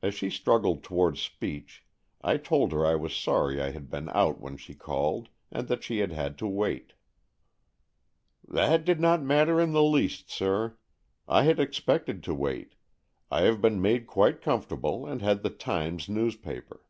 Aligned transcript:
As 0.00 0.14
she 0.14 0.30
struggled 0.30 0.82
towards 0.82 1.20
speech, 1.20 1.84
I 2.22 2.38
told 2.38 2.72
her 2.72 2.86
I 2.86 2.94
was 2.94 3.14
sorry 3.14 3.60
I 3.60 3.72
had 3.72 3.90
been 3.90 4.08
out 4.14 4.40
when 4.40 4.56
she 4.56 4.72
called, 4.74 5.28
and 5.50 5.68
that 5.68 5.84
she 5.84 5.98
had 5.98 6.10
had 6.10 6.38
to 6.38 6.46
wait." 6.48 6.94
That 8.48 8.86
did 8.86 8.98
not 8.98 9.22
matter 9.22 9.60
in 9.60 9.72
the 9.72 9.82
least, 9.84 10.30
sir. 10.30 10.78
I 11.28 11.42
had 11.42 11.60
expected 11.60 12.22
to 12.22 12.34
wait. 12.34 12.76
I 13.30 13.42
have 13.42 13.60
been 13.60 13.82
made 13.82 14.06
quite 14.06 14.40
comfortable 14.40 15.04
and 15.04 15.20
had 15.20 15.42
the 15.42 15.50
Times 15.50 16.08
news 16.08 16.34
paper." 16.34 16.86